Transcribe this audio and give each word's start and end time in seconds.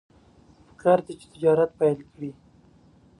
پکار 0.67 0.99
ده 1.05 1.13
چې 1.19 1.25
تجارت 1.33 1.69
پیل 1.79 1.99
کړي. 2.11 2.29